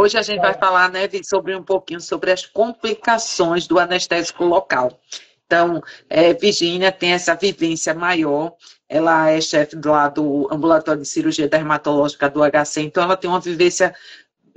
[0.00, 4.96] Hoje a gente vai falar, né, sobre um pouquinho sobre as complicações do anestésico local.
[5.44, 8.54] Então, é, Virginia tem essa vivência maior.
[8.88, 13.40] Ela é chefe lá do ambulatório de cirurgia dermatológica do HC, então ela tem uma
[13.40, 13.92] vivência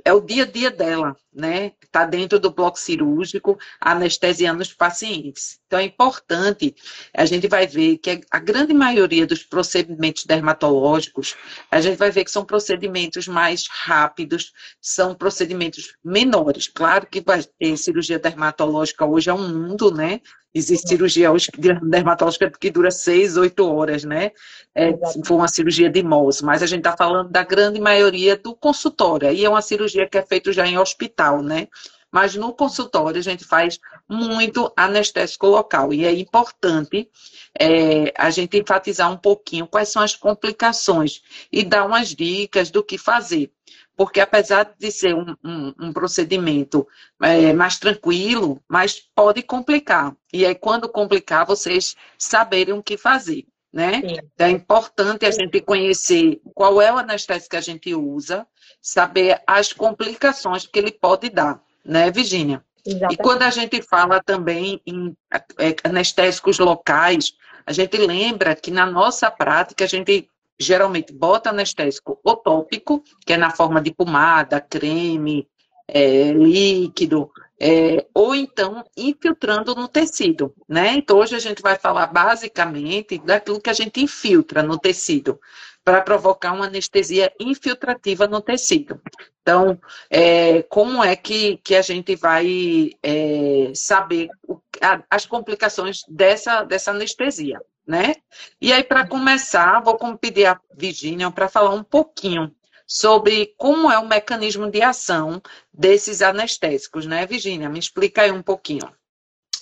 [0.05, 1.71] é o dia a dia dela, né?
[1.81, 5.59] Está dentro do bloco cirúrgico, anestesiando os pacientes.
[5.67, 6.75] Então é importante,
[7.15, 11.35] a gente vai ver que a grande maioria dos procedimentos dermatológicos,
[11.69, 16.67] a gente vai ver que são procedimentos mais rápidos, são procedimentos menores.
[16.67, 20.19] Claro que vai ter cirurgia dermatológica hoje é um mundo, né?
[20.53, 21.47] Existe cirurgia hoje
[21.81, 24.31] dermatológica que dura seis, oito horas, né?
[24.75, 28.35] É, se for uma cirurgia de MOS, mas a gente está falando da grande maioria
[28.35, 29.29] do consultório.
[29.29, 31.67] Aí é uma cirurgia que é feita já em hospital, né?
[32.11, 35.93] Mas no consultório a gente faz muito anestésico local.
[35.93, 37.09] E é importante
[37.57, 41.21] é, a gente enfatizar um pouquinho quais são as complicações
[41.51, 43.51] e dar umas dicas do que fazer
[43.95, 46.87] porque apesar de ser um, um, um procedimento
[47.21, 50.15] é, mais tranquilo, mas pode complicar.
[50.33, 54.01] E aí, quando complicar, vocês saberem o que fazer, né?
[54.03, 58.45] Então, é importante a gente conhecer qual é o anestésico que a gente usa,
[58.81, 62.63] saber as complicações que ele pode dar, né, Virginia?
[62.85, 63.13] Exatamente.
[63.13, 67.33] E quando a gente fala também em é, anestésicos locais,
[67.65, 70.27] a gente lembra que na nossa prática a gente
[70.59, 75.47] geralmente bota anestésico tópico, que é na forma de pomada, creme,
[75.87, 77.31] é, líquido,
[77.63, 80.93] é, ou então infiltrando no tecido, né?
[80.95, 85.39] Então hoje a gente vai falar basicamente daquilo que a gente infiltra no tecido
[85.83, 88.99] para provocar uma anestesia infiltrativa no tecido.
[89.43, 96.03] Então, é, como é que, que a gente vai é, saber o, a, as complicações
[96.07, 97.59] dessa, dessa anestesia?
[97.85, 98.13] né?
[98.61, 102.55] E aí, para começar, vou pedir a Virginia para falar um pouquinho
[102.93, 105.41] sobre como é o mecanismo de ação
[105.73, 107.69] desses anestésicos, né, Virginia?
[107.69, 108.93] Me explica aí um pouquinho.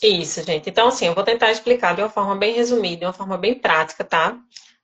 [0.02, 0.68] Isso, gente.
[0.68, 3.54] Então, assim, eu vou tentar explicar de uma forma bem resumida, de uma forma bem
[3.54, 4.36] prática, tá?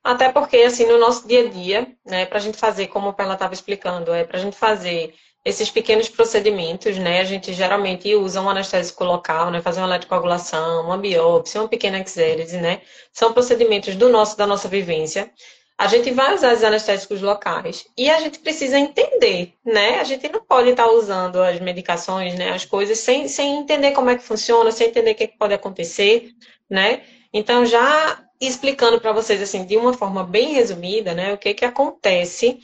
[0.03, 3.13] Até porque, assim, no nosso dia a dia, né, para a gente fazer, como a
[3.13, 7.21] Perla estava explicando, é para a gente fazer esses pequenos procedimentos, né?
[7.21, 9.59] A gente geralmente usa um anestésico local, né?
[9.59, 12.81] Fazer uma eletrocoagulação, uma biópsia, uma pequena exérese, né?
[13.11, 15.31] São procedimentos do nosso, da nossa vivência.
[15.77, 19.99] A gente vai usar os anestésicos locais e a gente precisa entender, né?
[19.99, 22.51] A gente não pode estar usando as medicações, né?
[22.51, 25.53] As coisas sem, sem entender como é que funciona, sem entender o que, é pode
[25.53, 26.31] acontecer,
[26.69, 27.01] né?
[27.33, 31.33] Então, já explicando para vocês, assim, de uma forma bem resumida, né?
[31.33, 32.59] O que que acontece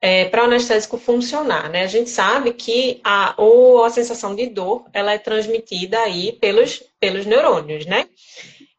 [0.00, 1.82] é, para o anestésico funcionar, né?
[1.82, 6.82] A gente sabe que a, ou a sensação de dor, ela é transmitida aí pelos,
[6.98, 8.06] pelos neurônios, né?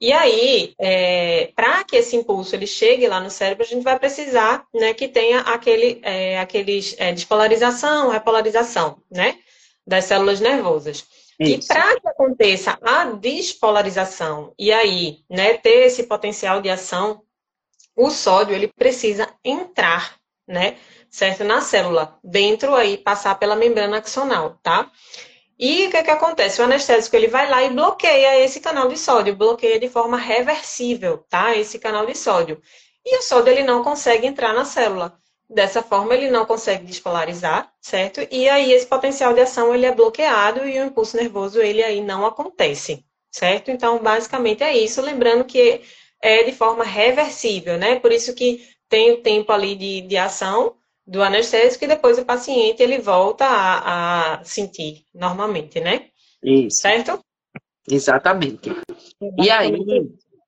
[0.01, 3.99] E aí, é, para que esse impulso ele chegue lá no cérebro, a gente vai
[3.99, 9.37] precisar né, que tenha aquele, é, aqueles é, despolarização, repolarização, né?
[9.85, 11.05] Das células nervosas.
[11.39, 11.65] Isso.
[11.65, 17.21] E para que aconteça a despolarização e aí, né, ter esse potencial de ação,
[17.95, 20.15] o sódio ele precisa entrar,
[20.47, 20.77] né,
[21.11, 21.43] certo?
[21.43, 24.89] Na célula, dentro aí, passar pela membrana axonal, tá?
[25.61, 26.59] E o que, que acontece?
[26.59, 31.19] O anestésico ele vai lá e bloqueia esse canal de sódio, bloqueia de forma reversível,
[31.29, 31.55] tá?
[31.55, 32.59] Esse canal de sódio.
[33.05, 35.15] E o sódio ele não consegue entrar na célula.
[35.47, 38.21] Dessa forma ele não consegue despolarizar, certo?
[38.31, 42.01] E aí esse potencial de ação ele é bloqueado e o impulso nervoso ele aí
[42.01, 43.69] não acontece, certo?
[43.69, 45.81] Então basicamente é isso, lembrando que
[46.19, 47.99] é de forma reversível, né?
[47.99, 50.75] Por isso que tem o tempo ali de, de ação,
[51.11, 56.05] do anestésico e depois o paciente ele volta a, a sentir normalmente, né?
[56.41, 56.77] Isso.
[56.77, 57.19] Certo?
[57.89, 58.69] Exatamente.
[58.69, 59.43] Exatamente.
[59.45, 59.75] E aí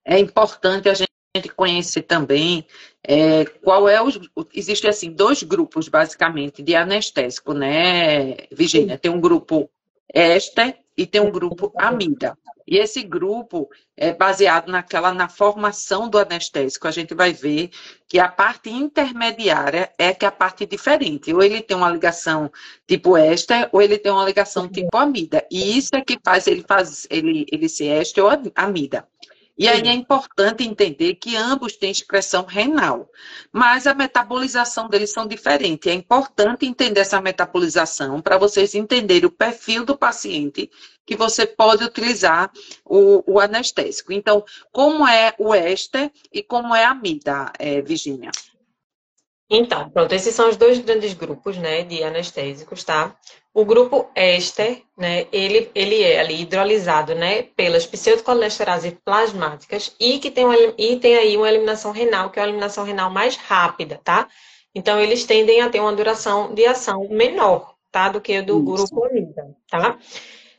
[0.05, 2.65] é importante a gente conhecer também
[3.05, 4.07] é, qual é o.
[4.53, 8.97] Existem assim dois grupos basicamente de anestésico, né, Virginia?
[8.97, 9.69] Tem um grupo
[10.13, 12.37] éster e tem um grupo amida.
[12.65, 16.87] E esse grupo é baseado naquela na formação do anestésico.
[16.87, 17.69] A gente vai ver
[18.07, 21.33] que a parte intermediária é que é a parte diferente.
[21.33, 22.49] Ou ele tem uma ligação
[22.87, 25.45] tipo éster, ou ele tem uma ligação tipo amida.
[25.51, 29.07] E isso é que faz ele faz ele, ele ser éster ou amida.
[29.55, 33.07] E aí é importante entender que ambos têm excreção renal,
[33.51, 35.91] mas a metabolização deles são diferentes.
[35.91, 40.71] É importante entender essa metabolização para vocês entenderem o perfil do paciente
[41.05, 42.51] que você pode utilizar
[42.83, 44.11] o, o anestésico.
[44.11, 48.31] Então, como é o éster e como é a amida, é, Virginia?
[49.47, 53.15] Então, pronto, esses são os dois grandes grupos, né, de anestésicos, tá?
[53.53, 60.31] O grupo éster, né, ele, ele é ali hidrolisado, né, pelas pseudocolesterases plasmáticas e que
[60.31, 64.01] tem, uma, e tem aí uma eliminação renal, que é uma eliminação renal mais rápida,
[64.03, 64.27] tá?
[64.73, 68.09] Então, eles tendem a ter uma duração de ação menor, tá?
[68.09, 68.87] Do que do Isso.
[68.87, 69.99] grupo Amida, tá?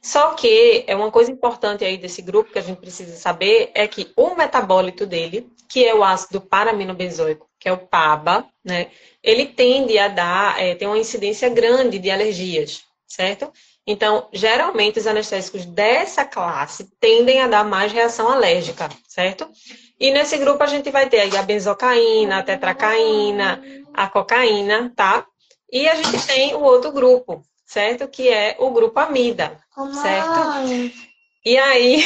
[0.04, 3.88] Só que é uma coisa importante aí desse grupo que a gente precisa saber é
[3.88, 8.88] que o metabólito dele, que é o ácido paraminobenzoico, que é o PABA, né?
[9.22, 13.50] Ele tende a dar, é, tem uma incidência grande de alergias, certo?
[13.86, 19.50] Então, geralmente os anestésicos dessa classe tendem a dar mais reação alérgica, certo?
[19.98, 23.62] E nesse grupo a gente vai ter aí a benzocaína, a tetracaína,
[23.94, 25.26] a cocaína, tá?
[25.72, 28.06] E a gente tem o outro grupo, certo?
[28.06, 30.94] Que é o grupo amida, certo?
[31.44, 32.02] E aí.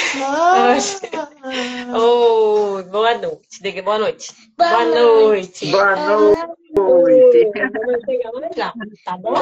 [1.95, 3.63] oh, boa noite.
[3.63, 4.35] Diga boa noite.
[4.57, 5.71] Boa, noite.
[5.71, 6.41] Boa noite.
[6.75, 7.45] noite.
[7.45, 8.73] Vou chegar lá já,
[9.05, 9.35] tá bom?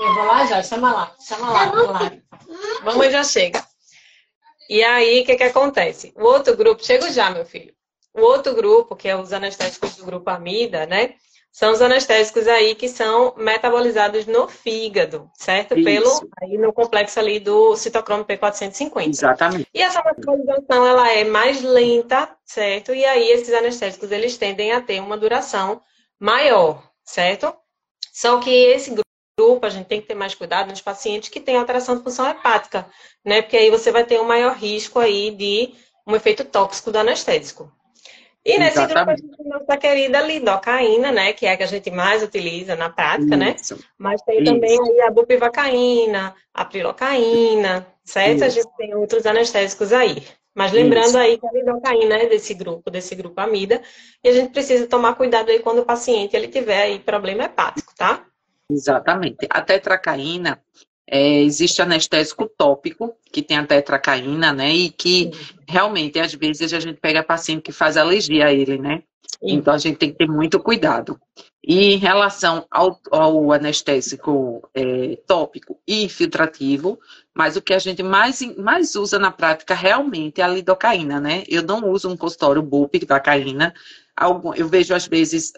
[0.00, 2.12] Eu vou lá já, chama lá, chama lá, lá.
[2.82, 3.64] Vamos já chega.
[4.68, 6.12] E aí, o que, que acontece?
[6.16, 7.72] O outro grupo, chego já, meu filho.
[8.14, 11.14] O outro grupo, que é os anestésicos do grupo Amida, né?
[11.52, 15.78] São os anestésicos aí que são metabolizados no fígado, certo?
[15.78, 15.84] Isso.
[15.84, 19.08] Pelo aí no complexo ali do citocromo P450.
[19.10, 19.68] Exatamente.
[19.74, 22.94] E essa metabolização ela é mais lenta, certo?
[22.94, 25.82] E aí esses anestésicos eles tendem a ter uma duração
[26.18, 27.54] maior, certo?
[28.14, 28.96] Só que esse
[29.38, 32.26] grupo a gente tem que ter mais cuidado nos pacientes que têm alteração de função
[32.30, 32.86] hepática,
[33.22, 33.42] né?
[33.42, 35.74] Porque aí você vai ter um maior risco aí de
[36.06, 37.70] um efeito tóxico do anestésico.
[38.44, 38.94] E nesse Exatamente.
[38.94, 41.32] grupo a gente tem nossa querida lidocaína, né?
[41.32, 43.54] Que é a que a gente mais utiliza na prática, né?
[43.58, 43.76] Isso.
[43.76, 43.82] né?
[43.96, 44.52] Mas tem Isso.
[44.52, 48.36] também aí a bupivacaína, a prilocaína, certo?
[48.36, 48.44] Isso.
[48.44, 50.26] A gente tem outros anestésicos aí.
[50.54, 51.18] Mas lembrando Isso.
[51.18, 53.80] aí que a lidocaína é desse grupo, desse grupo amida,
[54.22, 57.94] e a gente precisa tomar cuidado aí quando o paciente ele tiver aí problema hepático,
[57.96, 58.26] tá?
[58.68, 59.46] Exatamente.
[59.48, 60.60] A tetracaína,
[61.14, 64.72] é, existe anestésico tópico, que tem a tetracaína, né?
[64.72, 65.30] E que
[65.68, 69.02] realmente, às vezes, a gente pega paciente que faz alergia a ele, né?
[69.42, 71.20] Então a gente tem que ter muito cuidado.
[71.64, 76.98] E em relação ao, ao anestésico é, tópico e infiltrativo,
[77.34, 81.44] mas o que a gente mais, mais usa na prática realmente é a lidocaína, né?
[81.48, 83.72] Eu não uso um consultório BUP da caína,
[84.56, 85.52] eu vejo às vezes,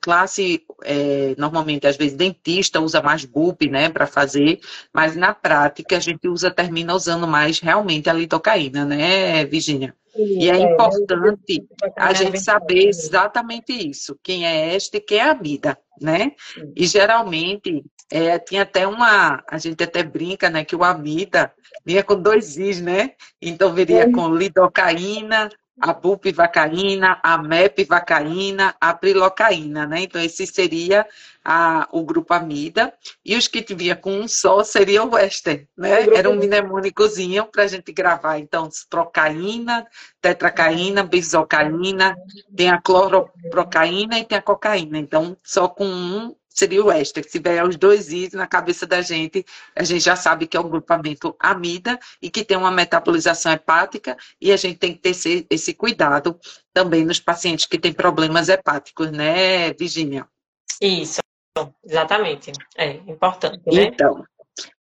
[0.00, 4.60] classe, é, normalmente às vezes dentista usa mais BUP, né, para fazer,
[4.92, 9.94] mas na prática a gente usa, termina usando mais realmente a lidocaína, né, Virginia?
[10.16, 11.66] E é, é importante
[11.96, 16.32] a gente saber exatamente isso, quem é esta e quem é a vida, né?
[16.74, 21.52] E geralmente, é, tinha até uma, a gente até brinca, né, que o amida
[21.84, 23.12] vinha com dois is, né?
[23.40, 25.48] Então viria com lidocaína,
[25.80, 30.02] a bupivacaína, a mepivacaína, a prilocaína, né?
[30.02, 31.06] Então, esse seria
[31.42, 32.92] a, o grupo amida.
[33.24, 36.06] E os que vinha com um só seria o Western, né?
[36.14, 38.38] Era um mnemônicozinho para a gente gravar.
[38.38, 39.86] Então, procaína,
[40.20, 42.14] tetracaína, benzocaína,
[42.54, 44.98] tem a cloroprocaína e tem a cocaína.
[44.98, 47.22] Então, só com um seria o extra.
[47.22, 49.44] Se vier os dois is na cabeça da gente,
[49.74, 54.16] a gente já sabe que é um grupamento amida e que tem uma metabolização hepática
[54.40, 56.38] e a gente tem que ter esse, esse cuidado
[56.72, 60.26] também nos pacientes que têm problemas hepáticos, né, Virginia?
[60.80, 61.20] Isso,
[61.84, 62.52] exatamente.
[62.76, 63.84] É importante, né?
[63.84, 64.24] Então,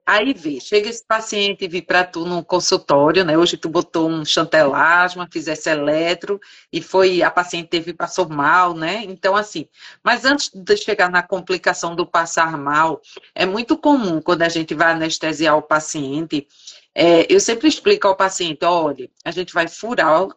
[0.05, 3.37] Aí vê, chega esse paciente vir para tu no consultório, né?
[3.37, 6.39] Hoje tu botou um chantelasma, fizesse eletro
[6.73, 9.03] e foi a paciente teve passou mal, né?
[9.03, 9.67] Então assim,
[10.03, 13.01] mas antes de chegar na complicação do passar mal,
[13.35, 16.47] é muito comum quando a gente vai anestesiar o paciente,
[16.95, 20.27] é, eu sempre explico ao paciente, olha, a gente vai furar,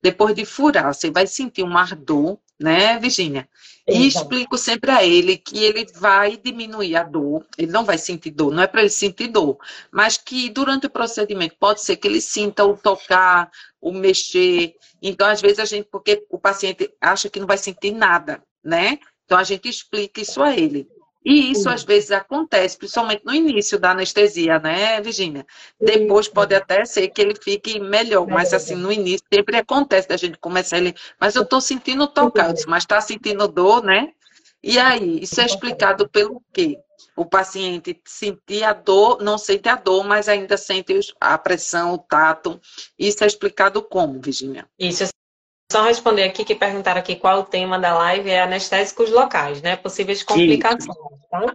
[0.00, 3.48] depois de furar, você vai sentir um ardor, né, Virginia?
[3.88, 8.32] E explico sempre a ele que ele vai diminuir a dor, ele não vai sentir
[8.32, 9.56] dor, não é para ele sentir dor,
[9.92, 13.48] mas que durante o procedimento pode ser que ele sinta o tocar,
[13.80, 14.74] o mexer.
[15.00, 18.98] Então, às vezes, a gente, porque o paciente acha que não vai sentir nada, né?
[19.24, 20.88] Então, a gente explica isso a ele.
[21.28, 25.44] E isso às vezes acontece, principalmente no início da anestesia, né, Virginia?
[25.80, 30.16] Depois pode até ser que ele fique melhor, mas assim, no início sempre acontece da
[30.16, 34.12] gente começar ele, mas eu estou sentindo tocar, disse, mas está sentindo dor, né?
[34.62, 36.78] E aí, isso é explicado pelo quê?
[37.16, 41.98] O paciente sentir a dor, não sente a dor, mas ainda sente a pressão, o
[41.98, 42.60] tato.
[42.96, 44.64] Isso é explicado como, Virginia?
[44.78, 45.02] Isso
[45.70, 49.76] só responder aqui que perguntaram aqui qual o tema da live é anestésicos locais, né?
[49.76, 50.96] Possíveis complicações,
[51.30, 51.54] tá?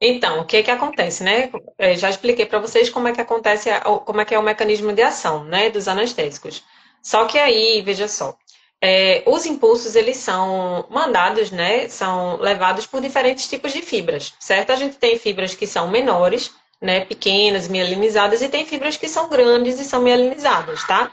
[0.00, 1.50] Então, o que que acontece, né?
[1.78, 3.70] Eu já expliquei para vocês como é que acontece,
[4.04, 6.62] como é que é o mecanismo de ação, né, dos anestésicos.
[7.02, 8.36] Só que aí, veja só,
[8.80, 11.88] é, os impulsos eles são mandados, né?
[11.88, 14.70] São levados por diferentes tipos de fibras, certo?
[14.70, 17.04] A gente tem fibras que são menores, né?
[17.04, 21.10] Pequenas, mielinizadas, e tem fibras que são grandes e são mielinizadas, tá?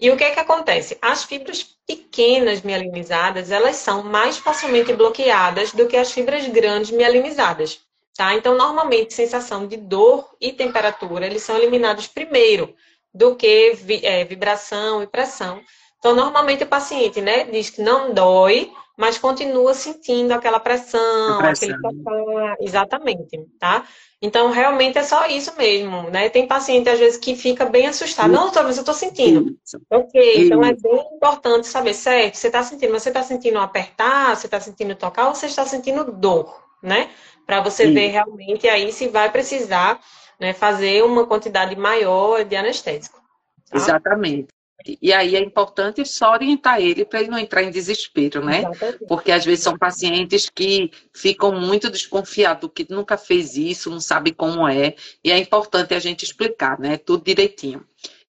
[0.00, 0.98] E o que é que acontece?
[1.00, 7.80] As fibras pequenas mielinizadas, elas são mais facilmente bloqueadas do que as fibras grandes mielinizadas.
[8.16, 8.34] tá?
[8.34, 12.74] Então, normalmente, sensação de dor e temperatura, eles são eliminados primeiro
[13.12, 13.72] do que
[14.02, 15.62] é, vibração e pressão.
[16.04, 21.70] Então, normalmente o paciente, né, diz que não dói, mas continua sentindo aquela pressão, pressão.
[21.70, 23.88] aquele tocar, exatamente, tá?
[24.20, 26.28] Então, realmente é só isso mesmo, né?
[26.28, 28.30] Tem paciente, às vezes, que fica bem assustado.
[28.30, 29.56] Não, doutor, mas eu tô sentindo.
[29.64, 29.80] Isso.
[29.90, 30.40] Ok, isso.
[30.42, 32.34] então é bem importante saber, certo?
[32.34, 35.64] Você tá sentindo, mas você tá sentindo apertar, você tá sentindo tocar, ou você está
[35.64, 37.08] sentindo dor, né?
[37.46, 39.98] Para você ver realmente aí se vai precisar
[40.38, 43.22] né, fazer uma quantidade maior de anestésico.
[43.70, 43.78] Tá?
[43.78, 44.53] Exatamente.
[45.00, 48.58] E aí é importante só orientar ele para ele não entrar em desespero, né?
[48.60, 49.06] Exatamente.
[49.06, 54.32] Porque às vezes são pacientes que ficam muito desconfiados, que nunca fez isso, não sabe
[54.32, 56.98] como é, e é importante a gente explicar, né?
[56.98, 57.86] Tudo direitinho.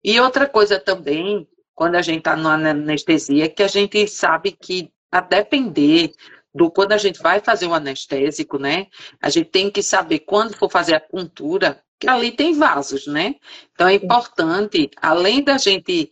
[0.03, 4.51] E outra coisa também, quando a gente está na anestesia, é que a gente sabe
[4.51, 6.11] que a depender
[6.53, 8.87] do quando a gente vai fazer o anestésico, né?
[9.21, 13.35] A gente tem que saber quando for fazer a puntura, que ali tem vasos, né?
[13.73, 16.11] Então é importante, além da gente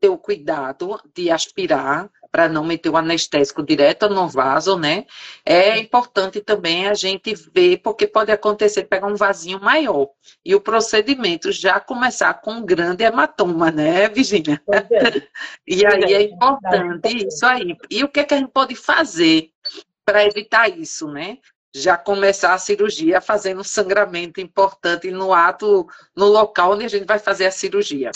[0.00, 5.06] ter o cuidado de aspirar para não meter o anestésico direto no vaso, né?
[5.44, 10.08] É importante também a gente ver, porque pode acontecer pegar um vasinho maior
[10.44, 14.60] e o procedimento já começar com um grande hematoma, né, Virginia?
[14.70, 14.78] É.
[15.66, 17.76] e aí é importante isso aí.
[17.90, 19.50] E o que, é que a gente pode fazer
[20.04, 21.38] para evitar isso, né?
[21.74, 25.86] Já começar a cirurgia fazendo um sangramento importante no ato,
[26.16, 28.10] no local onde a gente vai fazer a cirurgia.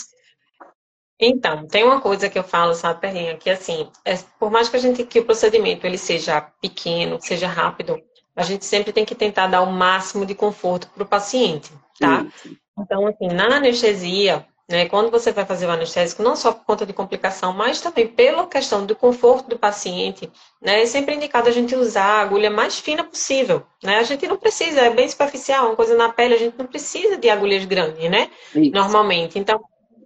[1.24, 4.76] Então, tem uma coisa que eu falo, sabe, Perrinha, que assim, é, por mais que
[4.76, 7.96] a gente que o procedimento ele seja pequeno, seja rápido,
[8.34, 12.26] a gente sempre tem que tentar dar o máximo de conforto para o paciente, tá?
[12.42, 12.56] Sim.
[12.76, 16.84] Então, assim, na anestesia, né, quando você vai fazer o anestésico, não só por conta
[16.84, 20.28] de complicação, mas também pela questão do conforto do paciente,
[20.60, 23.98] né, é sempre indicado a gente usar a agulha mais fina possível, né?
[23.98, 27.16] A gente não precisa, é bem superficial, uma coisa na pele, a gente não precisa
[27.16, 28.28] de agulhas grandes, né?
[28.54, 28.72] Isso.
[28.72, 29.38] Normalmente.
[29.38, 29.62] Então,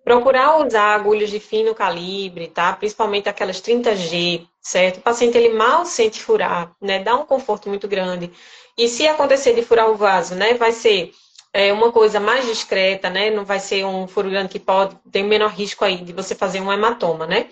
[0.07, 2.73] Procurar usar agulhas de fino calibre, tá?
[2.75, 4.99] Principalmente aquelas 30G, certo?
[4.99, 7.01] O paciente ele mal sente furar, né?
[7.01, 8.31] Dá um conforto muito grande.
[8.79, 10.55] E se acontecer de furar o vaso, né?
[10.55, 11.13] Vai ser
[11.53, 13.31] é, uma coisa mais discreta, né?
[13.31, 16.61] Não vai ser um furo grande que pode ter menor risco aí de você fazer
[16.61, 17.49] um hematoma, né?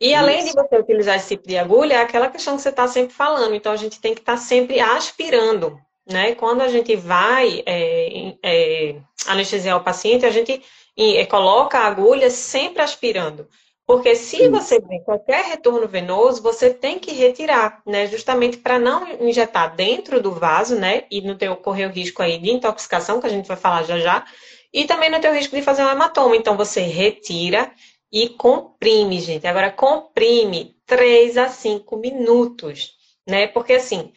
[0.00, 0.46] E além Isso.
[0.46, 3.54] de você utilizar esse tipo de agulha, é aquela questão que você está sempre falando.
[3.54, 5.78] Então a gente tem que estar tá sempre aspirando,
[6.10, 6.34] né?
[6.34, 10.62] Quando a gente vai é, é, anestesiar o paciente, a gente
[10.96, 13.48] e coloca a agulha sempre aspirando.
[13.86, 18.06] Porque se você tem qualquer retorno venoso, você tem que retirar, né?
[18.06, 21.04] Justamente para não injetar dentro do vaso, né?
[21.10, 23.98] E não ter ocorrer o risco aí de intoxicação, que a gente vai falar já
[23.98, 24.24] já.
[24.72, 26.34] E também não ter o risco de fazer um hematoma.
[26.34, 27.70] Então você retira
[28.10, 29.46] e comprime, gente.
[29.46, 32.92] Agora comprime 3 a 5 minutos,
[33.28, 33.46] né?
[33.48, 34.12] Porque assim,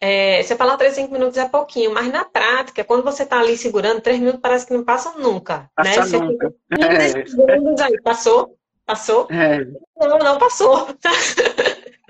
[0.00, 3.56] é, você falar 3, 5 minutos é pouquinho, mas na prática, quando você está ali
[3.56, 5.68] segurando, 3 minutos parece que não passam nunca.
[5.74, 6.06] Passa né?
[6.06, 6.54] Você nunca.
[6.78, 7.26] É.
[7.26, 8.56] segundos aí, passou?
[8.86, 9.26] Passou?
[9.30, 9.64] É.
[9.98, 10.88] Não, não passou.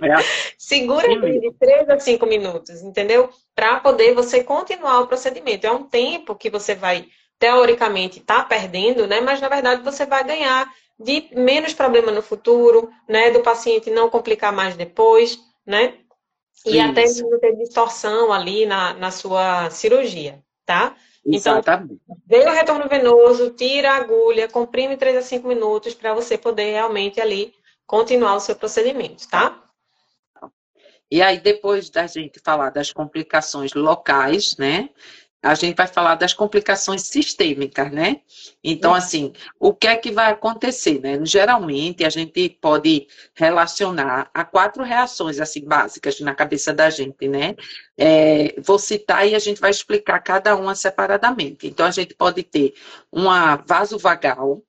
[0.01, 0.15] É.
[0.57, 3.31] Segura de 3 a 5 minutos, entendeu?
[3.53, 5.67] Para poder você continuar o procedimento.
[5.67, 9.21] É um tempo que você vai, teoricamente, estar tá perdendo, né?
[9.21, 13.33] Mas na verdade você vai ganhar de menos problema no futuro, né?
[13.33, 15.95] Do paciente não complicar mais depois, né?
[16.67, 16.91] E Isso.
[16.91, 20.97] até não ter distorção ali na, na sua cirurgia, tá?
[21.25, 22.01] Então, Exatamente.
[22.27, 26.73] veio o retorno venoso, tira a agulha, comprime 3 a 5 minutos para você poder
[26.73, 27.55] realmente ali
[27.87, 29.65] continuar o seu procedimento, tá?
[31.11, 34.91] E aí, depois da gente falar das complicações locais, né?
[35.43, 38.21] A gente vai falar das complicações sistêmicas, né?
[38.63, 41.19] Então, assim, o que é que vai acontecer, né?
[41.25, 47.55] Geralmente, a gente pode relacionar a quatro reações, assim, básicas na cabeça da gente, né?
[47.97, 51.69] É, vou citar e a gente vai explicar cada uma separadamente.
[51.69, 52.75] Então, a gente pode ter
[53.13, 54.63] uma vasovagal,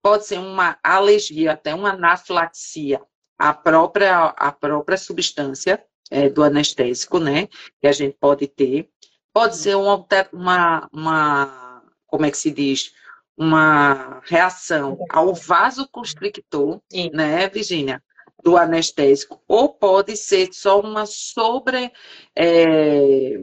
[0.00, 3.00] pode ser uma alergia, até uma anafilaxia,
[3.36, 7.48] a própria, a própria substância é, do anestésico, né?
[7.80, 8.88] Que a gente pode ter
[9.34, 12.94] pode ser uma, uma, uma como é que se diz?
[13.36, 16.80] Uma reação ao vasoconstrictor,
[17.12, 18.00] né, Virginia?
[18.42, 21.90] Do anestésico, ou pode ser só uma sobre
[22.36, 23.40] é,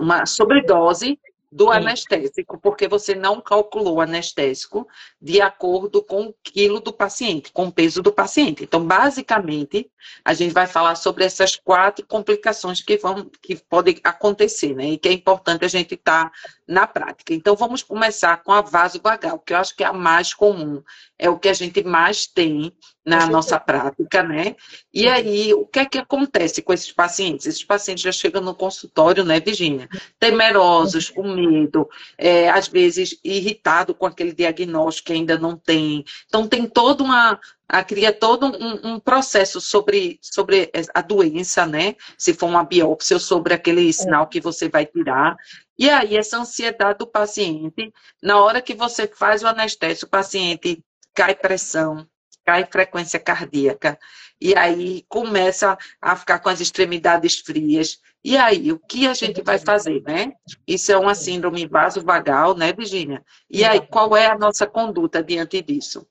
[0.00, 1.18] uma sobredose
[1.52, 1.72] do Sim.
[1.72, 4.88] anestésico, porque você não calculou o anestésico
[5.20, 8.64] de acordo com o quilo do paciente, com o peso do paciente.
[8.64, 9.90] Então, basicamente,
[10.24, 14.92] a gente vai falar sobre essas quatro complicações que vão, que podem acontecer, né?
[14.92, 16.32] E que é importante a gente estar tá
[16.66, 17.34] na prática.
[17.34, 20.82] Então, vamos começar com a vasovagal, que eu acho que é a mais comum,
[21.18, 24.54] é o que a gente mais tem na nossa prática, né?
[24.94, 27.46] E aí, o que é que acontece com esses pacientes?
[27.46, 29.88] Esses pacientes já chegam no consultório, né, Virginia?
[30.20, 36.04] Temerosos, com medo, é, às vezes irritado com aquele diagnóstico que ainda não tem.
[36.26, 41.96] Então, tem toda uma, a, cria todo um, um, processo sobre, sobre a doença, né?
[42.16, 43.92] Se for uma biópsia ou sobre aquele é.
[43.92, 45.36] sinal que você vai tirar.
[45.76, 47.92] E aí, essa ansiedade do paciente,
[48.22, 52.06] na hora que você faz o anestésico, o paciente cai pressão,
[52.44, 53.98] cai frequência cardíaca,
[54.40, 58.00] e aí começa a ficar com as extremidades frias.
[58.24, 60.32] E aí, o que a gente vai fazer, né?
[60.66, 63.22] Isso é uma síndrome vasovagal, né, Virginia?
[63.50, 66.06] E aí, qual é a nossa conduta diante disso?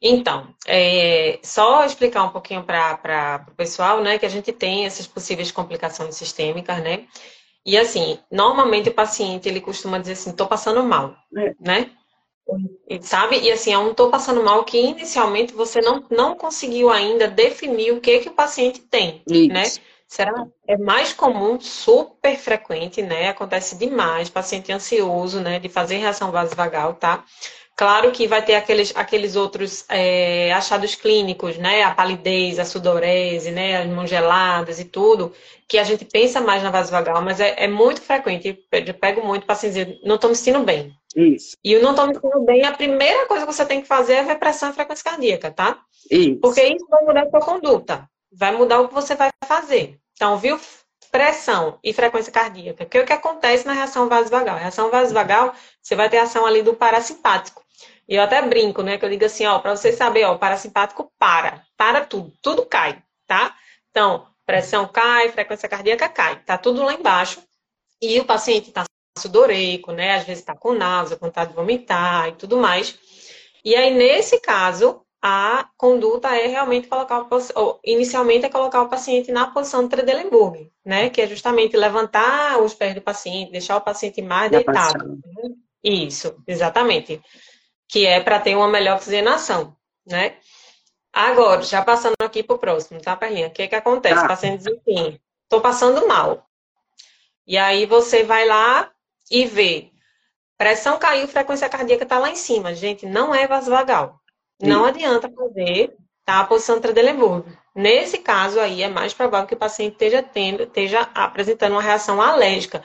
[0.00, 5.06] Então, é, só explicar um pouquinho para o pessoal, né, que a gente tem essas
[5.06, 7.06] possíveis complicações sistêmicas, né?
[7.64, 11.54] E assim, normalmente o paciente ele costuma dizer assim, estou passando mal, é.
[11.58, 11.90] né?
[12.88, 13.40] E, sabe?
[13.40, 17.92] E assim, é um tô passando mal que inicialmente você não, não conseguiu ainda definir
[17.92, 19.48] o que que o paciente tem, Isso.
[19.48, 19.64] né?
[20.06, 20.46] Será?
[20.68, 23.28] É mais comum, super frequente, né?
[23.28, 25.58] Acontece demais, paciente ansioso, né?
[25.58, 27.24] De fazer reação vasovagal, tá?
[27.76, 31.82] Claro que vai ter aqueles, aqueles outros é, achados clínicos, né?
[31.82, 33.78] A palidez, a sudorese, né?
[33.82, 35.32] As mãos geladas e tudo,
[35.66, 38.64] que a gente pensa mais na vasovagal, mas é, é muito frequente.
[38.70, 40.94] Eu pego muito para dizer, não estou me sentindo bem.
[41.14, 41.56] Isso.
[41.62, 44.14] E o não estou me sentindo bem, a primeira coisa que você tem que fazer
[44.14, 45.80] é ver pressão e frequência cardíaca, tá?
[46.10, 46.40] Isso.
[46.40, 48.10] Porque isso vai mudar a sua conduta.
[48.32, 49.98] Vai mudar o que você vai fazer.
[50.14, 50.58] Então, viu?
[51.14, 52.84] pressão e frequência cardíaca.
[52.84, 54.56] Que é o que acontece na reação vasovagal?
[54.56, 57.62] A reação vasovagal, você vai ter ação ali do parasimpático.
[58.08, 58.98] E eu até brinco, né?
[58.98, 62.66] Que eu digo assim, ó, para vocês saberem, ó, o parasimpático para, para tudo, tudo
[62.66, 63.54] cai, tá?
[63.90, 67.40] Então, pressão cai, frequência cardíaca cai, tá tudo lá embaixo.
[68.02, 68.72] E o paciente
[69.14, 70.16] tá sudoreico, né?
[70.16, 72.98] Às vezes tá com náusea, vontade de vomitar e tudo mais.
[73.64, 78.88] E aí, nesse caso, a conduta é realmente colocar o ou, inicialmente é colocar o
[78.88, 81.08] paciente na posição de Tredelenburg, né?
[81.08, 85.18] Que é justamente levantar os pés do paciente, deixar o paciente mais deitado.
[85.82, 87.22] Isso, exatamente
[87.88, 90.36] que é para ter uma melhor oxigenação, né?
[91.12, 93.46] Agora, já passando aqui para o próximo, tá, Perlinha?
[93.46, 94.20] O que que acontece?
[94.20, 94.24] Ah.
[94.24, 96.44] O paciente diz assim, estou passando mal.
[97.46, 98.90] E aí você vai lá
[99.30, 99.90] e vê,
[100.56, 102.74] pressão caiu, frequência cardíaca está lá em cima.
[102.74, 104.20] Gente, não é vasovagal.
[104.60, 107.44] Não adianta fazer tá, a posição Trendelenburg.
[107.74, 112.20] Nesse caso aí, é mais provável que o paciente esteja, tendo, esteja apresentando uma reação
[112.20, 112.82] alérgica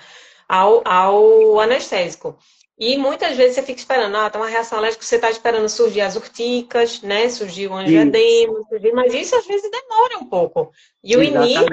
[0.48, 2.38] ao, ao anestésico.
[2.78, 6.02] E muitas vezes você fica esperando, ah, tá uma reação alérgica, você está esperando surgir
[6.02, 7.28] as urticas, né?
[7.30, 10.72] Surgir o angioedema, surgir, mas isso às vezes demora um pouco.
[11.04, 11.68] E o início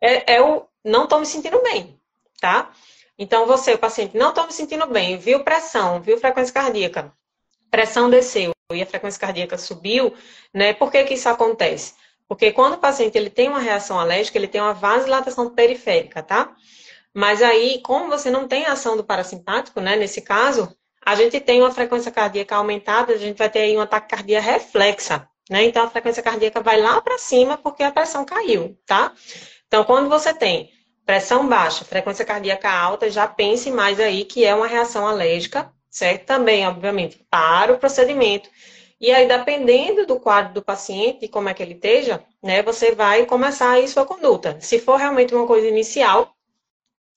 [0.00, 1.98] é, é o não estou me sentindo bem,
[2.40, 2.70] tá?
[3.18, 7.12] Então você, o paciente, não estou me sentindo bem, viu pressão, viu frequência cardíaca,
[7.70, 10.14] pressão desceu e a frequência cardíaca subiu,
[10.52, 10.72] né?
[10.72, 11.94] Por que que isso acontece?
[12.26, 16.54] Porque quando o paciente ele tem uma reação alérgica, ele tem uma vasodilatação periférica, tá?
[17.12, 20.74] Mas aí, como você não tem ação do parasimpático, né, nesse caso,
[21.04, 24.46] a gente tem uma frequência cardíaca aumentada, a gente vai ter aí um ataque cardíaco
[24.46, 25.64] reflexa, né?
[25.64, 29.12] Então a frequência cardíaca vai lá para cima porque a pressão caiu, tá?
[29.66, 30.70] Então, quando você tem
[31.04, 36.26] pressão baixa, frequência cardíaca alta, já pense mais aí que é uma reação alérgica, certo?
[36.26, 38.48] Também, obviamente, para o procedimento.
[39.00, 42.94] E aí, dependendo do quadro do paciente e como é que ele esteja, né, você
[42.94, 44.58] vai começar aí sua conduta.
[44.60, 46.34] Se for realmente uma coisa inicial,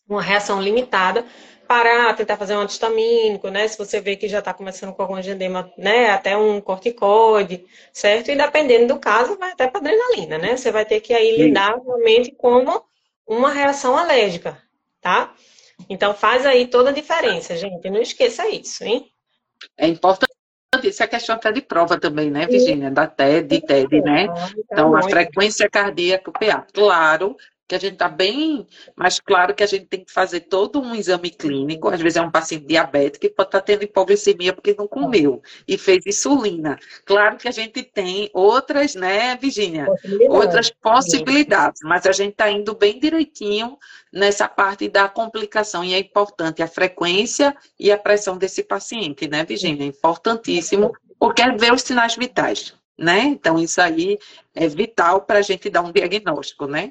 [0.10, 1.26] uma reação limitada,
[1.68, 3.68] parar, tentar fazer um antistamínico, né?
[3.68, 6.10] Se você vê que já está começando com algum angedema, né?
[6.12, 8.32] Até um corticoide, certo?
[8.32, 10.56] E dependendo do caso, vai até para adrenalina, né?
[10.56, 12.84] Você vai ter que aí lidar realmente como
[13.28, 14.58] uma reação alérgica,
[15.02, 15.34] tá?
[15.90, 17.90] Então faz aí toda a diferença, gente.
[17.90, 19.12] Não esqueça isso, hein?
[19.78, 20.32] É importante.
[20.84, 22.92] Isso é questão até de prova também, né, Virginia?
[22.92, 24.28] Da TED, TED, né?
[24.58, 26.66] Então, a frequência cardíaca, o PA.
[26.74, 27.36] Claro
[27.68, 30.96] que a gente está bem mais claro que a gente tem que fazer todo um
[30.96, 31.90] exame clínico.
[31.90, 35.42] Às vezes é um paciente diabético que pode estar tá tendo hipoglicemia porque não comeu
[35.68, 36.80] e fez insulina.
[37.06, 39.88] Claro que a gente tem outras, né, Virginia?
[40.30, 43.78] Outras possibilidades, mas a gente está indo bem direitinho
[44.14, 49.44] nessa parte da complicação e é importante a frequência e a pressão desse paciente, né,
[49.44, 49.84] Virginia?
[49.84, 53.20] É importantíssimo, porque é ver os sinais vitais né?
[53.22, 54.18] Então, isso aí
[54.56, 56.90] é vital para a gente dar um diagnóstico, né?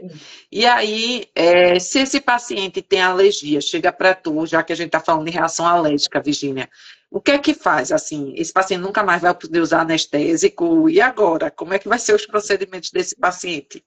[0.53, 4.87] E aí, é, se esse paciente tem alergia, chega para tu, já que a gente
[4.87, 6.69] está falando de reação alérgica, Virginia,
[7.11, 8.35] o que é que faz, assim?
[8.37, 11.51] Esse paciente nunca mais vai poder usar anestésico, e agora?
[11.51, 13.85] Como é que vai ser os procedimentos desse paciente?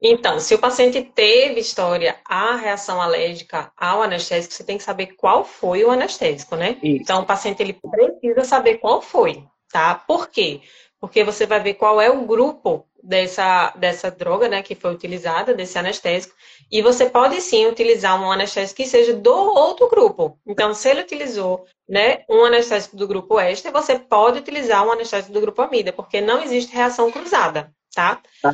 [0.00, 5.08] Então, se o paciente teve história a reação alérgica ao anestésico, você tem que saber
[5.16, 6.78] qual foi o anestésico, né?
[6.82, 7.02] Isso.
[7.02, 9.96] Então, o paciente ele precisa saber qual foi, tá?
[9.96, 10.60] Por quê?
[11.00, 15.54] Porque você vai ver qual é o grupo dessa, dessa droga, né, que foi utilizada,
[15.54, 16.34] desse anestésico,
[16.70, 20.38] e você pode sim utilizar um anestésico que seja do outro grupo.
[20.46, 25.32] Então, se ele utilizou, né, um anestésico do grupo éster, você pode utilizar um anestésico
[25.32, 28.20] do grupo amida, porque não existe reação cruzada, tá?
[28.42, 28.52] tá.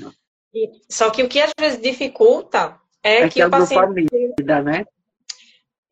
[0.55, 3.83] E, só que o que às vezes dificulta é, é que, que é o paciente...
[3.83, 4.85] Amida, né?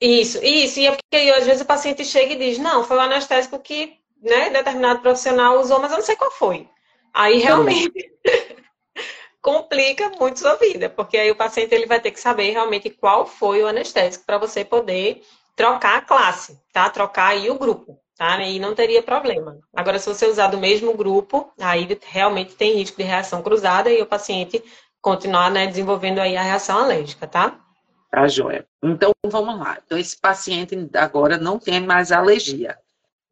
[0.00, 3.00] Isso, isso, e é porque às vezes o paciente chega e diz, não, foi o
[3.00, 6.68] anestésico que né, determinado profissional usou, mas eu não sei qual foi.
[7.12, 7.92] Aí realmente
[9.42, 13.26] complica muito sua vida, porque aí o paciente ele vai ter que saber realmente qual
[13.26, 15.22] foi o anestésico para você poder
[15.56, 16.88] trocar a classe, tá?
[16.88, 18.40] Trocar aí o grupo, tá?
[18.42, 19.58] E não teria problema.
[19.74, 24.00] Agora, se você usar do mesmo grupo, aí realmente tem risco de reação cruzada e
[24.00, 24.62] o paciente
[25.00, 27.58] continuar né, desenvolvendo aí a reação alérgica, tá?
[28.10, 28.66] Tá, joia.
[28.82, 29.78] Então, vamos lá.
[29.84, 32.78] Então, esse paciente agora não tem mais alergia.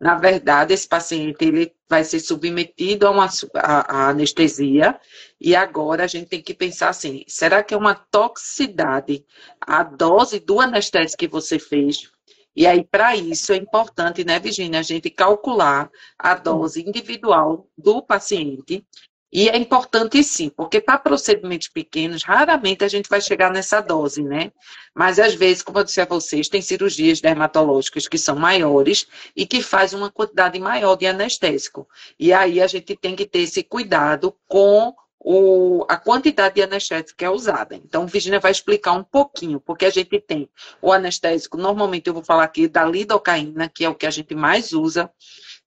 [0.00, 4.98] Na verdade, esse paciente ele vai ser submetido a uma a, a anestesia
[5.38, 9.24] e agora a gente tem que pensar assim: será que é uma toxicidade
[9.60, 12.10] a dose do anestésico que você fez?
[12.56, 18.02] E aí, para isso, é importante, né, Virginia, a gente calcular a dose individual do
[18.02, 18.84] paciente
[19.32, 24.22] e é importante sim, porque para procedimentos pequenos, raramente a gente vai chegar nessa dose,
[24.22, 24.50] né?
[24.92, 29.46] Mas às vezes, como eu disse a vocês, tem cirurgias dermatológicas que são maiores e
[29.46, 31.88] que faz uma quantidade maior de anestésico.
[32.18, 37.18] E aí a gente tem que ter esse cuidado com o, a quantidade de anestésico
[37.18, 37.76] que é usada.
[37.76, 40.48] Então, Virginia vai explicar um pouquinho, porque a gente tem
[40.80, 44.34] o anestésico, normalmente eu vou falar aqui da lidocaína, que é o que a gente
[44.34, 45.10] mais usa,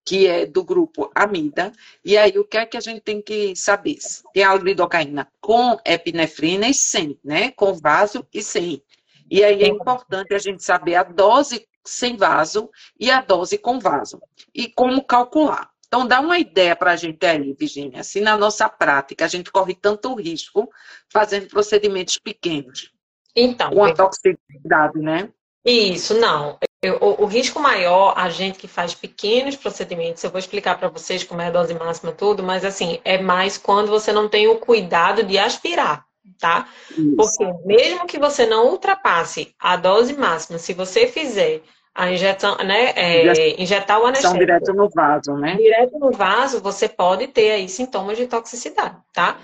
[0.06, 1.72] que é do grupo amida.
[2.04, 3.98] E aí, o que é que a gente tem que saber?
[4.34, 7.52] Tem a lidocaína com epinefrina e sem, né?
[7.52, 8.84] Com vaso e sem.
[9.30, 13.80] E aí é importante a gente saber a dose sem vaso e a dose com
[13.80, 14.22] vaso.
[14.54, 15.70] E como calcular.
[15.88, 18.04] Então, dá uma ideia para a gente aí, Virginia.
[18.04, 20.68] Se na nossa prática a gente corre tanto risco
[21.08, 22.92] fazendo procedimentos pequenos.
[23.36, 23.70] Então.
[23.72, 25.30] Com a toxicidade, né?
[25.63, 26.58] Isso, não.
[27.00, 31.24] O, o, risco maior, a gente que faz pequenos procedimentos, eu vou explicar para vocês
[31.24, 34.58] como é a dose máxima tudo, mas assim, é mais quando você não tem o
[34.58, 36.06] cuidado de aspirar,
[36.39, 36.67] tá?
[36.91, 37.15] Isso.
[37.15, 41.62] Porque mesmo que você não ultrapasse a dose máxima, se você fizer
[41.96, 45.56] a injeção, né, é, injetar o anestésico direto no vaso, né?
[45.56, 49.38] Direto no vaso, você pode ter aí sintomas de toxicidade, tá?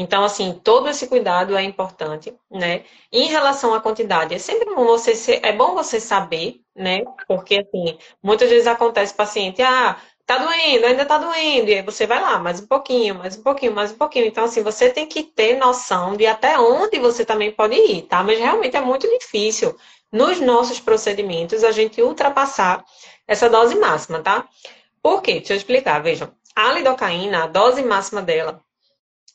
[0.00, 2.84] Então, assim, todo esse cuidado é importante, né?
[3.12, 7.02] Em relação à quantidade, é sempre bom você é bom você saber, né?
[7.26, 12.06] Porque, assim, muitas vezes acontece paciente, ah, tá doendo, ainda tá doendo, e aí você
[12.06, 14.26] vai lá, mais um pouquinho, mais um pouquinho, mais um pouquinho.
[14.26, 18.22] Então, assim, você tem que ter noção de até onde você também pode ir, tá?
[18.22, 19.76] Mas realmente é muito difícil,
[20.12, 22.84] nos nossos procedimentos, a gente ultrapassar
[23.26, 24.48] essa dose máxima, tá?
[25.02, 25.34] Por quê?
[25.34, 26.30] Deixa eu explicar, vejam.
[26.54, 28.60] A lidocaína, a dose máxima dela,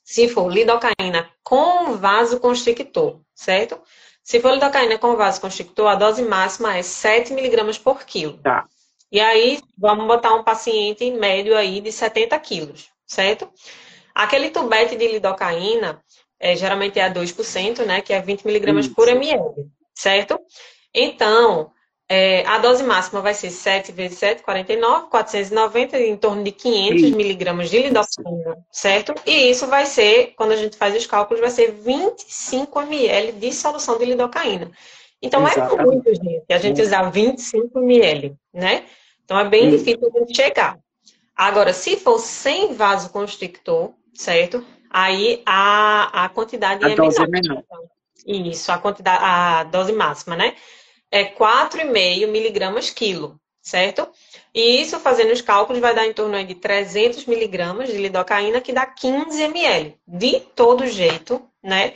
[0.04, 3.80] se for lidocaína com vasoconstrictor, certo?
[4.24, 8.38] Se for lidocaína com vasoconstrictor, a dose máxima é 7 miligramas por quilo.
[8.38, 8.66] Tá.
[9.12, 13.52] E aí, vamos botar um paciente médio aí de 70 quilos, certo?
[14.16, 16.02] Aquele tubete de lidocaína,
[16.40, 18.02] é, geralmente é a 2%, né?
[18.02, 20.40] Que é 20 miligramas por ml, certo?
[20.94, 21.72] Então,
[22.10, 27.02] é, a dose máxima vai ser 7 vezes 7, 49, 490, em torno de 500
[27.02, 27.16] Sim.
[27.16, 29.16] miligramas de lidocaína, certo?
[29.26, 33.54] E isso vai ser, quando a gente faz os cálculos, vai ser 25 ml de
[33.54, 34.72] solução de lidocaína.
[35.22, 35.80] Então é Exatamente.
[35.80, 38.84] é muito, gente, a gente usar 25 ml, né?
[39.24, 39.78] Então é bem Sim.
[39.78, 40.78] difícil a gente chegar.
[41.36, 44.64] Agora, se for sem vasoconstrictor, certo?
[44.90, 47.38] Aí a, a quantidade a é dose menor.
[47.38, 47.64] É menor.
[48.26, 50.56] Isso, a quantidade, a dose máxima, né?
[51.14, 54.10] É 4,5 miligramas quilo, certo?
[54.52, 58.74] E isso, fazendo os cálculos, vai dar em torno de 300 miligramas de lidocaína, que
[58.74, 59.96] dá 15 ml.
[60.08, 61.94] De todo jeito, né?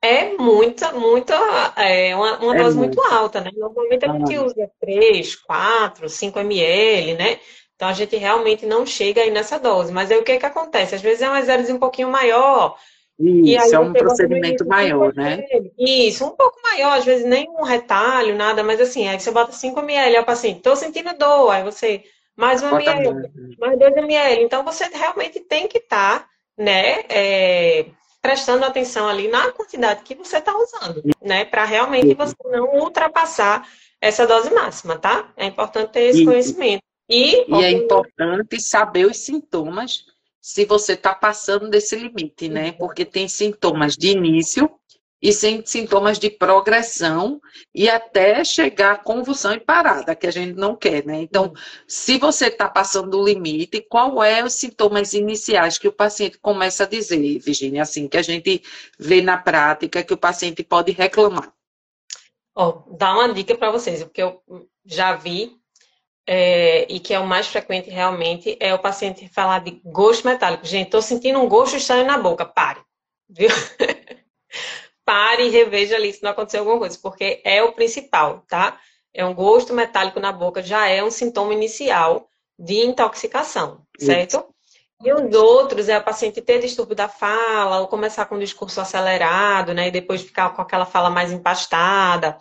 [0.00, 1.34] É muita, muita,
[1.76, 2.94] é uma, uma é dose muito.
[2.96, 3.50] muito alta, né?
[3.56, 7.40] Normalmente a gente usa 3, 4, 5 ml, né?
[7.74, 9.92] Então a gente realmente não chega aí nessa dose.
[9.92, 10.94] Mas aí o que que acontece?
[10.94, 12.78] Às vezes é um exército um pouquinho maior,
[13.20, 15.44] isso, é um procedimento maior, né?
[15.78, 19.52] Isso, um pouco maior, às vezes nem um retalho, nada, mas assim, aí você bota
[19.52, 22.02] 5 ml, aí o paciente, tô sentindo dor, aí você,
[22.34, 24.42] mais 1 ml, mais 2 ml.
[24.42, 27.86] Então, você realmente tem que estar, tá, né, é,
[28.22, 33.68] prestando atenção ali na quantidade que você está usando, né, para realmente você não ultrapassar
[34.00, 35.30] essa dose máxima, tá?
[35.36, 36.82] É importante ter esse conhecimento.
[37.06, 40.06] E, e é importante saber os sintomas
[40.40, 42.72] se você está passando desse limite, né?
[42.72, 44.70] Porque tem sintomas de início
[45.22, 47.40] e sem sintomas de progressão
[47.74, 51.20] e até chegar a convulsão e parada, que a gente não quer, né?
[51.20, 51.52] Então,
[51.86, 56.84] se você está passando do limite, qual é os sintomas iniciais que o paciente começa
[56.84, 58.62] a dizer, Virginia, assim, que a gente
[58.98, 61.52] vê na prática que o paciente pode reclamar?
[62.54, 64.42] Ó, oh, dá uma dica para vocês, porque eu
[64.84, 65.59] já vi
[66.32, 70.64] é, e que é o mais frequente realmente, é o paciente falar de gosto metálico.
[70.64, 72.78] Gente, estou sentindo um gosto estranho na boca, pare,
[73.28, 73.48] viu?
[75.04, 78.78] pare e reveja ali se não aconteceu alguma coisa, porque é o principal, tá?
[79.12, 84.36] É um gosto metálico na boca, já é um sintoma inicial de intoxicação, certo?
[84.36, 84.54] Isso.
[85.02, 88.80] E os outros é a paciente ter distúrbio da fala, ou começar com um discurso
[88.80, 89.88] acelerado, né?
[89.88, 92.38] E depois ficar com aquela fala mais empastada,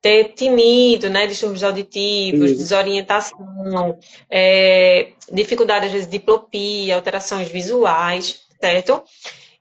[0.00, 1.26] ter tinido, né?
[1.26, 2.58] Distúrbios auditivos, Isso.
[2.58, 3.98] desorientação,
[4.30, 9.02] é, dificuldade, às vezes, de diplopia, alterações visuais, certo?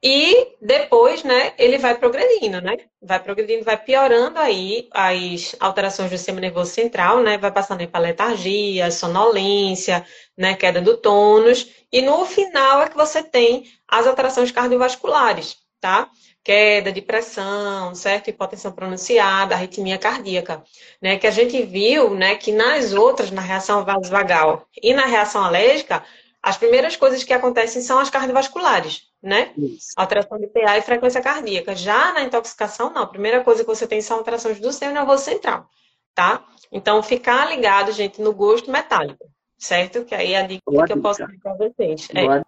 [0.01, 2.77] E depois, né, ele vai progredindo, né?
[3.01, 7.37] Vai progredindo, vai piorando aí as alterações do sistema nervoso central, né?
[7.37, 10.05] Vai passando aí para letargia, sonolência,
[10.37, 16.09] né, queda do tônus, e no final é que você tem as alterações cardiovasculares, tá?
[16.43, 18.29] Queda de pressão, certo?
[18.29, 20.63] Hipotensão pronunciada, arritmia cardíaca,
[21.01, 21.17] né?
[21.17, 26.03] Que a gente viu, né, que nas outras, na reação vasovagal e na reação alérgica,
[26.41, 29.51] as primeiras coisas que acontecem são as cardiovasculares, né?
[29.57, 29.89] Isso.
[29.97, 31.75] Alteração de PA e frequência cardíaca.
[31.75, 33.03] Já na intoxicação, não.
[33.03, 35.69] A primeira coisa que você tem são alterações do sistema nervoso central,
[36.15, 36.45] tá?
[36.71, 39.25] Então, ficar ligado, gente, no gosto metálico,
[39.57, 40.05] certo?
[40.05, 40.97] Que aí é a dica Boa que dica.
[40.97, 42.07] eu posso dar para vocês.
[42.13, 42.23] É.
[42.23, 42.45] Boa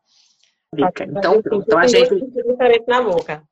[0.74, 1.04] dica.
[1.04, 2.16] Então, então a gente...
[2.16, 3.44] diferente na boca.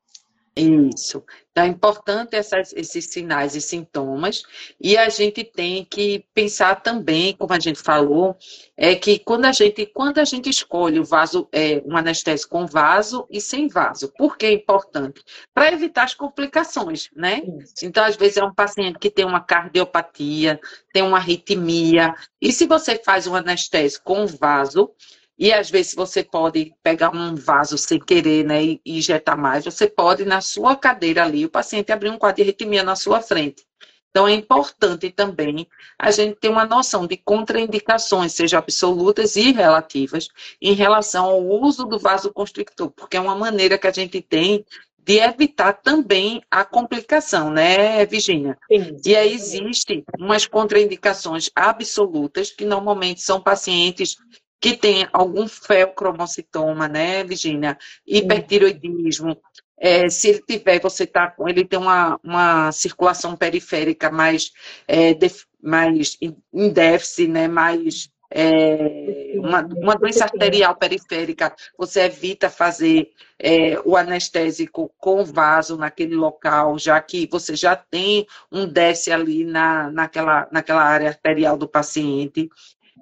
[0.60, 1.24] Isso.
[1.52, 4.44] Então, é importante essas, esses sinais e sintomas,
[4.80, 8.38] e a gente tem que pensar também, como a gente falou,
[8.78, 12.66] é que quando a gente, quando a gente escolhe o vaso, é, um anestésico com
[12.66, 15.22] vaso e sem vaso, por que é importante?
[15.54, 17.42] Para evitar as complicações, né?
[17.60, 17.86] Isso.
[17.86, 20.60] Então, às vezes, é um paciente que tem uma cardiopatia,
[20.94, 24.92] tem uma arritmia, e se você faz um anestésico com vaso,
[25.40, 29.64] e às vezes você pode pegar um vaso sem querer, né, e injetar mais.
[29.64, 33.22] Você pode, na sua cadeira ali, o paciente abrir um quadro de arritmia na sua
[33.22, 33.64] frente.
[34.10, 40.28] Então, é importante também a gente ter uma noção de contraindicações, seja absolutas e relativas,
[40.62, 44.66] em relação ao uso do vasoconstrictor, porque é uma maneira que a gente tem
[44.98, 48.58] de evitar também a complicação, né, Virginia?
[49.06, 54.18] E aí existe umas contraindicações absolutas, que normalmente são pacientes
[54.60, 57.78] que tem algum feocromocitoma, né, Virginia?
[58.06, 59.38] Hipertiroidismo.
[59.78, 64.52] É, se ele tiver, você tá com ele tem uma, uma circulação periférica mais,
[64.88, 72.50] é, def, mais em déficit, né, mais é, uma, uma, doença arterial periférica, você evita
[72.50, 79.12] fazer é, o anestésico com vaso naquele local, já que você já tem um déficit
[79.12, 82.50] ali na, naquela, naquela área arterial do paciente.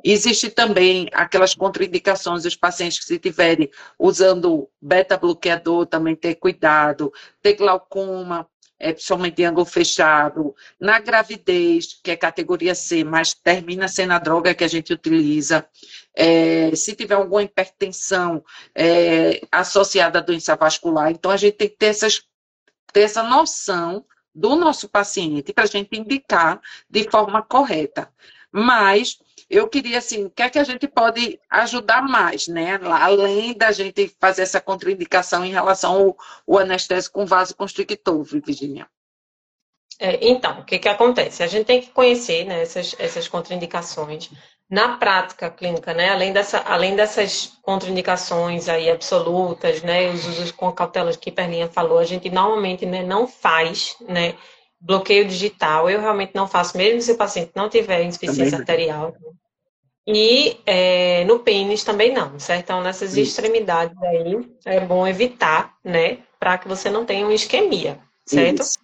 [0.03, 7.53] Existe também aquelas contraindicações dos pacientes que se tiverem usando beta-bloqueador, também ter cuidado, ter
[7.53, 8.47] glaucoma,
[8.79, 14.19] é, principalmente em ângulo fechado, na gravidez, que é categoria C, mas termina sendo a
[14.19, 15.67] droga que a gente utiliza,
[16.15, 18.43] é, se tiver alguma hipertensão
[18.75, 22.21] é, associada à doença vascular, então a gente tem que ter, essas,
[22.93, 28.07] ter essa noção do nosso paciente para a gente indicar de forma correta.
[28.51, 29.17] Mas
[29.49, 32.79] eu queria, assim, o que é que a gente pode ajudar mais, né?
[32.83, 38.87] Além da gente fazer essa contraindicação em relação ao, ao anestésico com vasoconstrictor, Virginia.
[39.99, 41.41] É, então, o que, que acontece?
[41.41, 44.29] A gente tem que conhecer né, essas, essas contraindicações.
[44.69, 50.69] Na prática clínica, né, além, dessa, além dessas contraindicações aí absolutas, né, os usos com
[50.73, 54.35] cautelas que Perlinha falou, a gente normalmente né, não faz né,
[54.79, 59.15] bloqueio digital, eu realmente não faço, mesmo se o paciente não tiver insuficiência arterial.
[60.05, 62.63] E é, no pênis também não, certo?
[62.63, 66.19] Então, nessas extremidades aí, é bom evitar, né?
[66.39, 68.61] Para que você não tenha uma isquemia, certo?
[68.61, 68.79] Isso.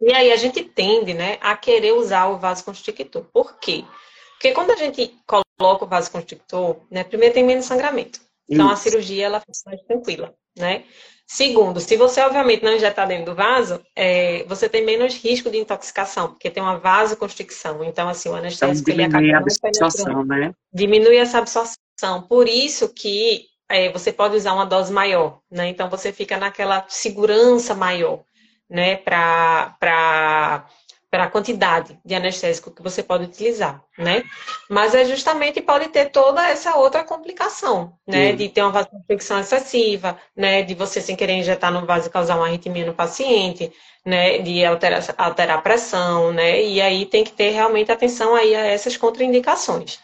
[0.00, 3.24] E aí a gente tende, né, a querer usar o vasoconstrictor.
[3.32, 3.84] Por quê?
[4.32, 8.20] Porque quando a gente coloca o vasoconstrictor, né, primeiro tem menos sangramento.
[8.48, 8.74] Então, Isso.
[8.74, 10.84] a cirurgia, ela fica mais tranquila, né?
[11.32, 15.58] Segundo, se você obviamente não injetar dentro do vaso, é, você tem menos risco de
[15.58, 17.84] intoxicação, porque tem uma vasoconstricção.
[17.84, 20.52] Então, assim, o anestésico então, ele acaba a absorção, né?
[20.74, 22.22] Diminui essa absorção.
[22.28, 25.68] Por isso que é, você pode usar uma dose maior, né?
[25.68, 28.24] Então você fica naquela segurança maior,
[28.68, 28.96] né?
[28.96, 30.66] Para
[31.10, 34.22] para a quantidade de anestésico que você pode utilizar, né?
[34.68, 38.30] Mas é justamente pode ter toda essa outra complicação, né?
[38.30, 38.36] Sim.
[38.36, 40.62] De ter uma vasoconstricção excessiva, né?
[40.62, 43.72] De você sem querer injetar no vaso e causar uma arritmia no paciente,
[44.06, 44.38] né?
[44.38, 46.62] De alterar, alterar a pressão, né?
[46.62, 49.98] E aí tem que ter realmente atenção aí a essas contraindicações,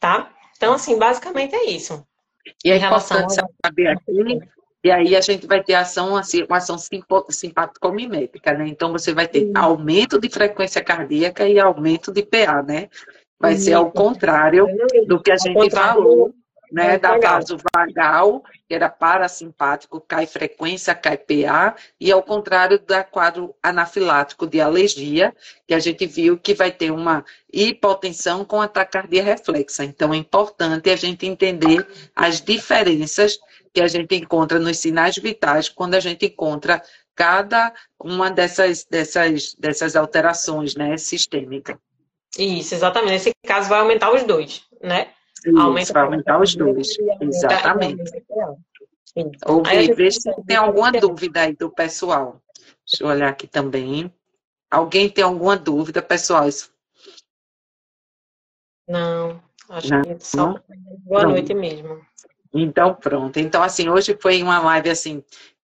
[0.00, 0.30] tá?
[0.56, 2.02] Então, assim, basicamente é isso.
[2.64, 4.40] E é importante saber aqui
[4.86, 8.68] e aí a gente vai ter ação, assim, uma ação simpático-mimética, né?
[8.68, 12.88] Então você vai ter aumento de frequência cardíaca e aumento de PA, né?
[13.36, 14.64] Vai ser ao contrário
[15.08, 16.32] do que a gente falou,
[16.70, 16.98] né?
[16.98, 24.46] Da vasovagal, que era parasimpático, cai frequência, cai PA, e ao contrário da quadro anafilático
[24.46, 25.34] de alergia,
[25.66, 29.84] que a gente viu que vai ter uma hipotensão com atacardia reflexa.
[29.84, 33.38] Então é importante a gente entender as diferenças
[33.72, 36.82] que a gente encontra nos sinais vitais quando a gente encontra
[37.14, 41.76] cada uma dessas, dessas, dessas alterações né, sistêmicas.
[42.38, 43.12] Isso, exatamente.
[43.12, 45.08] Nesse caso, vai aumentar os dois, né?
[45.46, 48.02] Isso, Aumenta vai aumentar os dois, exatamente.
[49.46, 52.42] Ouvir, veja se tem alguma dúvida aí do pessoal.
[52.84, 54.12] Deixa eu olhar aqui também.
[54.70, 56.48] Alguém tem alguma dúvida, pessoal?
[58.88, 60.02] Não, acho Não.
[60.02, 60.60] que só
[61.04, 61.30] boa Não.
[61.30, 62.04] noite mesmo.
[62.52, 63.38] Então, pronto.
[63.38, 65.22] Então, assim, hoje foi uma live, assim,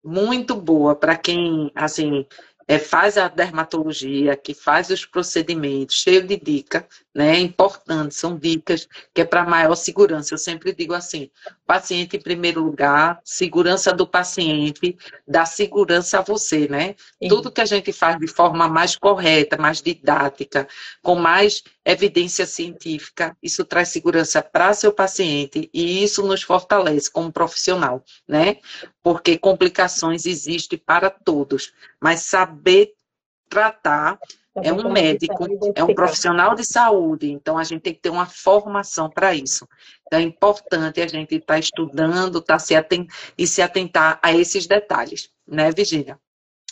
[0.03, 2.27] muito boa para quem, assim,
[2.69, 7.39] é, faz a dermatologia, que faz os procedimentos, cheio de dica, né?
[7.39, 10.35] Importante, são dicas que é para maior segurança.
[10.35, 11.31] Eu sempre digo assim:
[11.67, 16.95] paciente em primeiro lugar, segurança do paciente, dá segurança a você, né?
[17.21, 17.29] Sim.
[17.29, 20.69] Tudo que a gente faz de forma mais correta, mais didática,
[21.03, 27.33] com mais evidência científica, isso traz segurança para seu paciente e isso nos fortalece como
[27.33, 28.59] profissional, né?
[29.03, 32.93] Porque complicações existem para todos, mas saber
[33.49, 34.19] tratar
[34.63, 38.27] é um médico, é um profissional de saúde, então a gente tem que ter uma
[38.27, 39.69] formação para isso.
[40.07, 43.09] Então é importante a gente estar tá estudando tá se atent...
[43.37, 46.19] e se atentar a esses detalhes, né, Virginia?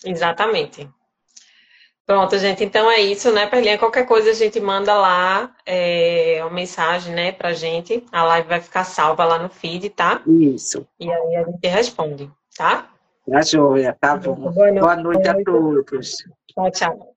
[0.04, 0.88] Exatamente.
[2.06, 3.78] Pronto, gente, então é isso, né, Perlinha?
[3.78, 8.04] Qualquer coisa a gente manda lá é, uma mensagem, né, pra gente.
[8.12, 10.20] A live vai ficar salva lá no feed, tá?
[10.26, 10.86] Isso.
[11.00, 12.90] E aí a gente responde, tá?
[13.26, 14.34] Tá joia, tá bom.
[14.34, 16.16] Boa noite, Boa noite a todos.
[16.46, 17.13] Tchau, tchau.